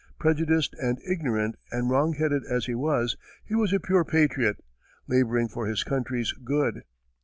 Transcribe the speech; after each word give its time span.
Prejudiced 0.17 0.73
and 0.81 0.99
ignorant 1.07 1.57
and 1.71 1.87
wrong 1.91 2.13
headed 2.13 2.43
as 2.49 2.65
he 2.65 2.73
was, 2.73 3.17
he 3.45 3.53
was 3.53 3.71
a 3.71 3.79
pure 3.79 4.03
patriot, 4.03 4.57
laboring 5.07 5.47
for 5.47 5.67
his 5.67 5.83
country's 5.83 6.31
good. 6.31 6.81